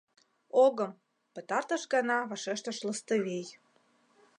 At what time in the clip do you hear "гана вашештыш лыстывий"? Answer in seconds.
1.93-3.47